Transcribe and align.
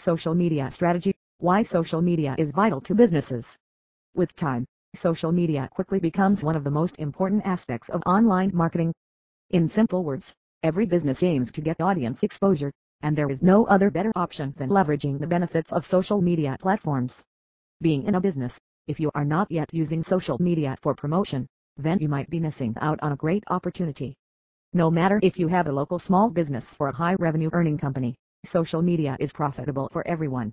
Social 0.00 0.34
media 0.34 0.70
strategy, 0.70 1.14
why 1.40 1.62
social 1.62 2.00
media 2.00 2.34
is 2.38 2.52
vital 2.52 2.80
to 2.80 2.94
businesses. 2.94 3.54
With 4.14 4.34
time, 4.34 4.64
social 4.94 5.30
media 5.30 5.68
quickly 5.74 6.00
becomes 6.00 6.42
one 6.42 6.56
of 6.56 6.64
the 6.64 6.70
most 6.70 6.98
important 6.98 7.44
aspects 7.44 7.90
of 7.90 8.02
online 8.06 8.50
marketing. 8.54 8.94
In 9.50 9.68
simple 9.68 10.02
words, 10.02 10.32
every 10.62 10.86
business 10.86 11.22
aims 11.22 11.52
to 11.52 11.60
get 11.60 11.82
audience 11.82 12.22
exposure, 12.22 12.72
and 13.02 13.14
there 13.14 13.28
is 13.28 13.42
no 13.42 13.66
other 13.66 13.90
better 13.90 14.10
option 14.16 14.54
than 14.56 14.70
leveraging 14.70 15.20
the 15.20 15.26
benefits 15.26 15.70
of 15.70 15.84
social 15.84 16.22
media 16.22 16.56
platforms. 16.58 17.22
Being 17.82 18.04
in 18.04 18.14
a 18.14 18.22
business, 18.22 18.58
if 18.86 19.00
you 19.00 19.10
are 19.14 19.26
not 19.26 19.50
yet 19.50 19.68
using 19.74 20.02
social 20.02 20.40
media 20.40 20.78
for 20.80 20.94
promotion, 20.94 21.46
then 21.76 21.98
you 21.98 22.08
might 22.08 22.30
be 22.30 22.40
missing 22.40 22.74
out 22.80 22.98
on 23.02 23.12
a 23.12 23.16
great 23.16 23.44
opportunity. 23.48 24.16
No 24.72 24.90
matter 24.90 25.20
if 25.22 25.38
you 25.38 25.48
have 25.48 25.66
a 25.66 25.72
local 25.72 25.98
small 25.98 26.30
business 26.30 26.74
or 26.80 26.88
a 26.88 26.96
high 26.96 27.16
revenue 27.18 27.50
earning 27.52 27.76
company, 27.76 28.16
social 28.44 28.82
media 28.82 29.16
is 29.20 29.32
profitable 29.32 29.88
for 29.92 30.06
everyone. 30.06 30.52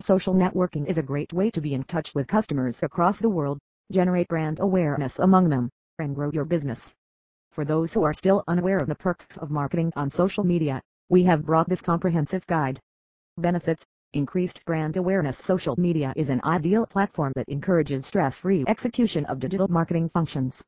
Social 0.00 0.34
networking 0.34 0.86
is 0.86 0.98
a 0.98 1.02
great 1.02 1.32
way 1.32 1.50
to 1.50 1.60
be 1.60 1.74
in 1.74 1.84
touch 1.84 2.14
with 2.14 2.26
customers 2.26 2.82
across 2.82 3.18
the 3.18 3.28
world, 3.28 3.58
generate 3.92 4.28
brand 4.28 4.58
awareness 4.60 5.18
among 5.18 5.48
them, 5.48 5.70
and 5.98 6.14
grow 6.14 6.30
your 6.32 6.44
business. 6.44 6.94
For 7.52 7.64
those 7.64 7.92
who 7.92 8.02
are 8.02 8.12
still 8.12 8.42
unaware 8.48 8.78
of 8.78 8.88
the 8.88 8.94
perks 8.94 9.36
of 9.36 9.50
marketing 9.50 9.92
on 9.96 10.10
social 10.10 10.44
media, 10.44 10.82
we 11.08 11.24
have 11.24 11.46
brought 11.46 11.68
this 11.68 11.82
comprehensive 11.82 12.46
guide. 12.46 12.80
Benefits 13.36 13.86
Increased 14.12 14.64
brand 14.64 14.96
awareness 14.96 15.38
Social 15.38 15.78
media 15.78 16.12
is 16.16 16.30
an 16.30 16.40
ideal 16.42 16.84
platform 16.84 17.32
that 17.36 17.48
encourages 17.48 18.06
stress-free 18.06 18.64
execution 18.66 19.24
of 19.26 19.38
digital 19.38 19.68
marketing 19.68 20.08
functions. 20.08 20.64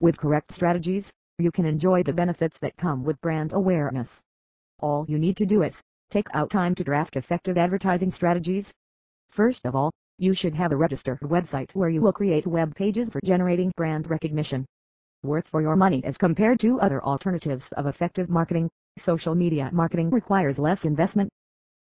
With 0.00 0.18
correct 0.18 0.50
strategies, 0.50 1.12
you 1.38 1.52
can 1.52 1.66
enjoy 1.66 2.02
the 2.02 2.12
benefits 2.12 2.58
that 2.58 2.76
come 2.76 3.04
with 3.04 3.20
brand 3.20 3.52
awareness. 3.52 4.24
All 4.80 5.06
you 5.08 5.20
need 5.20 5.36
to 5.36 5.46
do 5.46 5.62
is, 5.62 5.80
take 6.10 6.26
out 6.34 6.50
time 6.50 6.74
to 6.74 6.84
draft 6.84 7.16
effective 7.16 7.56
advertising 7.56 8.10
strategies. 8.10 8.72
First 9.30 9.64
of 9.64 9.76
all, 9.76 9.92
you 10.18 10.34
should 10.34 10.54
have 10.54 10.72
a 10.72 10.76
registered 10.76 11.20
website 11.20 11.74
where 11.74 11.88
you 11.88 12.00
will 12.00 12.12
create 12.12 12.46
web 12.46 12.74
pages 12.74 13.08
for 13.08 13.20
generating 13.24 13.72
brand 13.76 14.10
recognition. 14.10 14.66
Worth 15.22 15.48
for 15.48 15.62
your 15.62 15.76
money 15.76 16.04
as 16.04 16.18
compared 16.18 16.60
to 16.60 16.80
other 16.80 17.02
alternatives 17.02 17.68
of 17.76 17.86
effective 17.86 18.28
marketing, 18.28 18.68
social 18.98 19.34
media 19.34 19.70
marketing 19.72 20.10
requires 20.10 20.58
less 20.58 20.84
investment. 20.84 21.30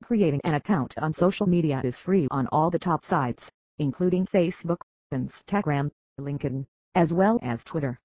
Creating 0.04 0.42
an 0.44 0.56
account 0.56 0.94
on 0.98 1.14
social 1.14 1.48
media 1.48 1.82
is 1.84 2.00
free 2.00 2.28
on 2.32 2.48
all 2.48 2.70
the 2.70 2.80
top 2.80 3.06
sites, 3.06 3.50
including 3.78 4.26
Facebook, 4.26 4.78
Instagram, 5.14 5.92
LinkedIn, 6.20 6.66
as 6.96 7.14
well 7.14 7.40
as 7.42 7.64
Twitter. 7.64 8.00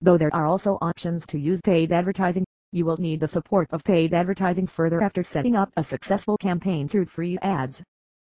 Though 0.00 0.18
there 0.18 0.34
are 0.34 0.46
also 0.46 0.78
options 0.80 1.26
to 1.26 1.38
use 1.38 1.60
paid 1.60 1.92
advertising, 1.92 2.44
you 2.72 2.84
will 2.84 2.96
need 2.98 3.18
the 3.18 3.26
support 3.26 3.66
of 3.72 3.82
paid 3.82 4.14
advertising 4.14 4.66
further 4.66 5.02
after 5.02 5.24
setting 5.24 5.56
up 5.56 5.72
a 5.76 5.82
successful 5.82 6.38
campaign 6.38 6.86
through 6.86 7.06
free 7.06 7.36
ads. 7.38 7.82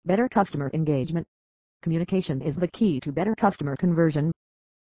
Better 0.06 0.28
customer 0.28 0.70
engagement. 0.72 1.26
Communication 1.82 2.40
is 2.40 2.56
the 2.56 2.68
key 2.68 2.98
to 3.00 3.12
better 3.12 3.34
customer 3.34 3.76
conversion. 3.76 4.32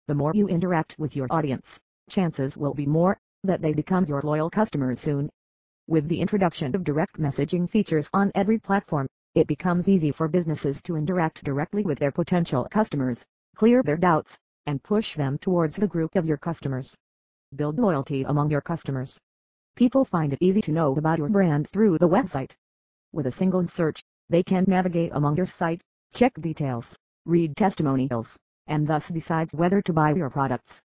The 0.06 0.14
more 0.14 0.32
you 0.34 0.46
interact 0.46 0.94
with 0.98 1.16
your 1.16 1.26
audience, 1.30 1.80
chances 2.08 2.56
will 2.56 2.74
be 2.74 2.86
more 2.86 3.18
that 3.42 3.60
they 3.60 3.72
become 3.72 4.04
your 4.04 4.22
loyal 4.22 4.50
customers 4.50 5.00
soon. 5.00 5.28
With 5.88 6.06
the 6.08 6.20
introduction 6.20 6.74
of 6.76 6.84
direct 6.84 7.18
messaging 7.18 7.68
features 7.68 8.08
on 8.14 8.30
every 8.36 8.58
platform, 8.58 9.08
it 9.34 9.48
becomes 9.48 9.88
easy 9.88 10.12
for 10.12 10.28
businesses 10.28 10.80
to 10.82 10.96
interact 10.96 11.42
directly 11.42 11.82
with 11.82 11.98
their 11.98 12.12
potential 12.12 12.68
customers, 12.70 13.24
clear 13.56 13.82
their 13.82 13.96
doubts, 13.96 14.38
and 14.66 14.82
push 14.82 15.16
them 15.16 15.38
towards 15.38 15.74
the 15.74 15.88
group 15.88 16.14
of 16.14 16.26
your 16.26 16.36
customers. 16.36 16.96
Build 17.56 17.78
loyalty 17.80 18.22
among 18.22 18.50
your 18.50 18.60
customers. 18.60 19.18
People 19.76 20.04
find 20.04 20.32
it 20.32 20.38
easy 20.40 20.60
to 20.62 20.72
know 20.72 20.94
about 20.96 21.18
your 21.18 21.28
brand 21.28 21.68
through 21.68 21.98
the 21.98 22.08
website. 22.08 22.52
With 23.12 23.26
a 23.26 23.30
single 23.30 23.66
search, 23.66 24.02
they 24.28 24.42
can 24.42 24.64
navigate 24.66 25.12
among 25.14 25.36
your 25.36 25.46
site, 25.46 25.82
check 26.12 26.34
details, 26.40 26.96
read 27.24 27.56
testimonials, 27.56 28.38
and 28.66 28.86
thus 28.86 29.08
decides 29.08 29.54
whether 29.54 29.80
to 29.82 29.92
buy 29.92 30.12
your 30.14 30.30
products. 30.30 30.80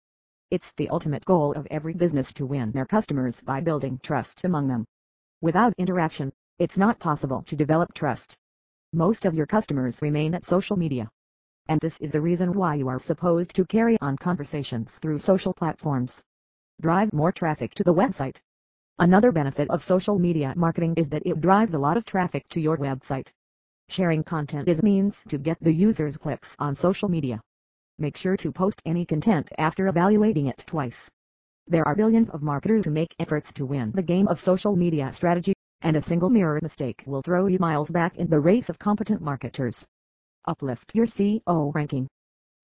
It's 0.51 0.71
the 0.73 0.89
ultimate 0.89 1.25
goal 1.25 1.53
of 1.53 1.67
every 1.71 1.93
business 1.93 2.33
to 2.33 2.45
win 2.45 2.71
their 2.71 2.85
customers 2.85 3.41
by 3.41 3.61
building 3.61 3.99
trust 4.03 4.43
among 4.43 4.67
them. 4.67 4.85
Without 5.41 5.73
interaction, 5.77 6.31
it's 6.59 6.77
not 6.77 6.99
possible 6.99 7.43
to 7.43 7.55
develop 7.55 7.93
trust. 7.93 8.35
Most 8.91 9.25
of 9.25 9.33
your 9.33 9.47
customers 9.47 10.01
remain 10.01 10.33
at 10.35 10.45
social 10.45 10.77
media 10.77 11.09
and 11.67 11.79
this 11.79 11.97
is 11.99 12.11
the 12.11 12.19
reason 12.19 12.51
why 12.53 12.75
you 12.75 12.89
are 12.89 12.99
supposed 12.99 13.55
to 13.55 13.65
carry 13.65 13.97
on 14.01 14.17
conversations 14.17 14.97
through 14.97 15.17
social 15.17 15.53
platforms. 15.53 16.21
Drive 16.81 17.13
more 17.13 17.31
traffic 17.31 17.73
to 17.75 17.83
the 17.83 17.93
website. 17.93 18.37
Another 18.99 19.31
benefit 19.31 19.69
of 19.69 19.83
social 19.83 20.19
media 20.19 20.53
marketing 20.55 20.93
is 20.97 21.09
that 21.09 21.25
it 21.25 21.41
drives 21.41 21.73
a 21.73 21.79
lot 21.79 21.97
of 21.97 22.05
traffic 22.05 22.47
to 22.49 22.61
your 22.61 22.77
website. 22.77 23.27
Sharing 23.89 24.23
content 24.23 24.67
is 24.67 24.79
a 24.79 24.83
means 24.83 25.23
to 25.29 25.37
get 25.37 25.57
the 25.61 25.73
user's 25.73 26.17
clicks 26.17 26.55
on 26.59 26.75
social 26.75 27.09
media. 27.09 27.41
Make 27.97 28.17
sure 28.17 28.37
to 28.37 28.51
post 28.51 28.81
any 28.85 29.05
content 29.05 29.49
after 29.57 29.87
evaluating 29.87 30.47
it 30.47 30.63
twice. 30.67 31.09
There 31.67 31.87
are 31.87 31.95
billions 31.95 32.29
of 32.29 32.43
marketers 32.43 32.85
who 32.85 32.91
make 32.91 33.15
efforts 33.19 33.51
to 33.53 33.65
win 33.65 33.91
the 33.91 34.01
game 34.01 34.27
of 34.27 34.39
social 34.39 34.75
media 34.75 35.11
strategy, 35.11 35.53
and 35.81 35.97
a 35.97 36.01
single 36.01 36.29
mirror 36.29 36.59
mistake 36.61 37.03
will 37.05 37.21
throw 37.21 37.47
you 37.47 37.59
miles 37.59 37.89
back 37.89 38.17
in 38.17 38.29
the 38.29 38.39
race 38.39 38.69
of 38.69 38.79
competent 38.79 39.21
marketers 39.21 39.87
uplift 40.45 40.93
your 40.93 41.05
SEO 41.05 41.73
ranking. 41.73 42.07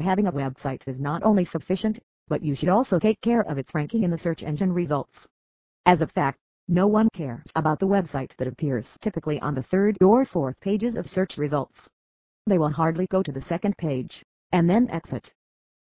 Having 0.01 0.27
a 0.27 0.31
website 0.31 0.87
is 0.87 0.99
not 0.99 1.23
only 1.23 1.45
sufficient, 1.45 1.99
but 2.27 2.43
you 2.43 2.53
should 2.53 2.69
also 2.69 2.99
take 2.99 3.21
care 3.21 3.41
of 3.41 3.57
its 3.57 3.73
ranking 3.73 4.03
in 4.03 4.11
the 4.11 4.17
search 4.17 4.43
engine 4.43 4.73
results. 4.73 5.25
As 5.89 6.03
a 6.03 6.07
fact, 6.07 6.37
no 6.67 6.85
one 6.85 7.09
cares 7.13 7.51
about 7.55 7.79
the 7.79 7.87
website 7.87 8.35
that 8.35 8.47
appears 8.47 8.95
typically 9.01 9.39
on 9.41 9.55
the 9.55 9.63
third 9.63 9.97
or 10.03 10.23
fourth 10.23 10.59
pages 10.59 10.95
of 10.95 11.09
search 11.09 11.35
results. 11.35 11.89
They 12.45 12.59
will 12.59 12.69
hardly 12.69 13.07
go 13.07 13.23
to 13.23 13.31
the 13.31 13.41
second 13.41 13.75
page, 13.75 14.23
and 14.51 14.69
then 14.69 14.87
exit. 14.91 15.33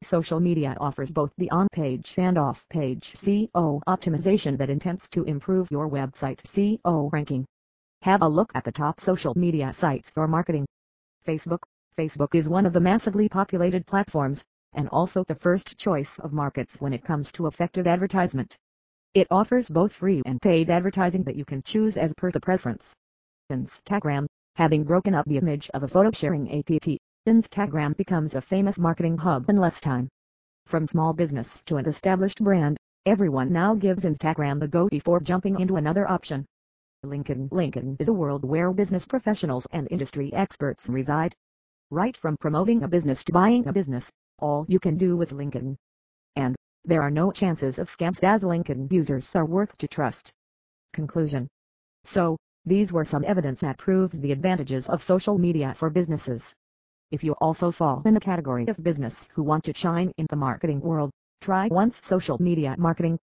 Social 0.02 0.40
media 0.40 0.76
offers 0.80 1.12
both 1.12 1.32
the 1.38 1.52
on-page 1.52 2.16
and 2.18 2.40
off-page 2.40 3.14
SEO 3.14 3.84
optimization 3.88 4.58
that 4.58 4.72
intends 4.72 5.08
to 5.10 5.24
improve 5.26 5.70
your 5.70 5.88
website 5.88 6.42
SEO 6.48 7.14
ranking. 7.14 7.46
Have 8.02 8.24
a 8.24 8.28
look 8.28 8.52
at 8.56 8.64
the 8.64 8.72
top 8.72 9.00
social 9.00 9.38
media 9.38 9.72
sites 9.72 10.10
for 10.10 10.28
marketing. 10.28 10.66
Facebook, 11.28 11.62
Facebook 11.96 12.34
is 12.34 12.50
one 12.50 12.66
of 12.66 12.74
the 12.74 12.80
massively 12.80 13.30
populated 13.30 13.86
platforms, 13.86 14.44
and 14.74 14.90
also 14.90 15.24
the 15.28 15.36
first 15.36 15.78
choice 15.78 16.18
of 16.18 16.34
markets 16.34 16.82
when 16.82 16.92
it 16.92 17.04
comes 17.04 17.32
to 17.34 17.46
effective 17.46 17.86
advertisement. 17.86 18.58
It 19.14 19.28
offers 19.30 19.70
both 19.70 19.92
free 19.92 20.22
and 20.26 20.42
paid 20.42 20.70
advertising 20.70 21.24
that 21.24 21.36
you 21.36 21.44
can 21.44 21.62
choose 21.64 21.98
as 21.98 22.14
per 22.14 22.32
the 22.32 22.40
preference. 22.40 22.94
Instagram, 23.52 24.26
having 24.56 24.86
broken 24.86 25.14
up 25.14 25.26
the 25.26 25.36
image 25.36 25.70
of 25.74 25.84
a 25.84 25.88
photo 25.90 26.12
sharing 26.12 26.50
app, 26.58 26.98
Instagram 27.28 27.98
becomes 27.98 28.36
a 28.36 28.42
famous 28.42 28.80
marketing 28.80 29.18
hub 29.18 29.50
in 29.50 29.58
less 29.58 29.82
time. 29.82 30.08
From 30.66 30.88
small 30.88 31.12
business 31.12 31.62
to 31.66 31.76
an 31.76 31.90
established 31.90 32.42
brand, 32.42 32.78
everyone 33.06 33.52
now 33.52 33.76
gives 33.76 34.06
Instagram 34.06 34.62
the 34.62 34.70
go 34.70 34.88
before 34.88 35.20
jumping 35.20 35.60
into 35.60 35.76
another 35.76 36.10
option. 36.10 36.46
LinkedIn 37.06 37.50
LinkedIn 37.50 37.98
is 38.00 38.08
a 38.08 38.14
world 38.14 38.46
where 38.46 38.72
business 38.72 39.06
professionals 39.06 39.68
and 39.72 39.90
industry 39.92 40.32
experts 40.34 40.88
reside. 40.88 41.36
Right 41.90 42.16
from 42.16 42.38
promoting 42.38 42.84
a 42.84 42.88
business 42.88 43.26
to 43.26 43.34
buying 43.34 43.68
a 43.68 43.74
business, 43.74 44.10
all 44.40 44.66
you 44.70 44.80
can 44.80 44.98
do 44.98 45.18
with 45.18 45.34
LinkedIn. 45.34 45.76
There 46.84 47.02
are 47.04 47.12
no 47.12 47.32
chances 47.32 47.78
of 47.78 47.90
scams 47.90 48.24
as 48.24 48.44
LinkedIn 48.44 48.92
users 48.92 49.36
are 49.36 49.46
worth 49.46 49.78
to 49.78 49.88
trust. 49.88 50.32
Conclusion. 50.94 51.48
So, 52.06 52.38
these 52.66 52.92
were 52.92 53.06
some 53.06 53.24
evidence 53.26 53.62
that 53.62 53.78
proves 53.78 54.18
the 54.18 54.32
advantages 54.32 54.90
of 54.90 55.02
social 55.02 55.38
media 55.38 55.74
for 55.76 55.90
businesses. 55.90 56.54
If 57.12 57.24
you 57.24 57.34
also 57.34 57.72
fall 57.72 58.02
in 58.06 58.14
the 58.14 58.20
category 58.20 58.68
of 58.68 58.84
business 58.84 59.28
who 59.34 59.44
want 59.44 59.64
to 59.66 59.74
shine 59.76 60.12
in 60.18 60.26
the 60.30 60.36
marketing 60.36 60.80
world, 60.80 61.12
try 61.40 61.68
once 61.68 62.00
social 62.04 62.42
media 62.42 62.76
marketing. 62.78 63.20